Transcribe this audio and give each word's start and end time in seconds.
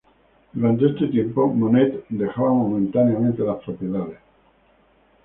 Durante 0.53 0.87
este 0.87 1.09
tiempo 1.09 1.45
Monet 1.53 2.05
dejaba 2.09 2.51
momentáneamente 2.51 3.43
las 3.43 3.63
propiedades. 3.63 4.17